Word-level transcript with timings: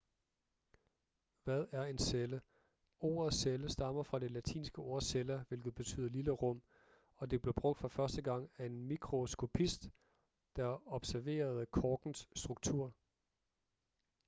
hvad 1.43 1.65
er 1.71 1.83
en 1.83 1.97
celle 1.97 2.41
ordet 2.99 3.33
celle 3.33 3.69
stammer 3.69 4.03
fra 4.03 4.19
det 4.19 4.31
latinske 4.31 4.79
ord 4.79 5.01
cella 5.01 5.43
hvilket 5.47 5.75
betyder 5.75 6.09
lille 6.09 6.31
rum 6.31 6.61
og 7.15 7.31
det 7.31 7.41
blev 7.41 7.53
brugt 7.53 7.79
for 7.79 7.87
første 7.87 8.21
gang 8.21 8.51
af 8.57 8.65
en 8.65 8.83
mikroskopist 8.85 9.89
der 10.55 10.81
observerede 10.93 11.65
korkens 11.65 12.29
struktur 12.35 12.93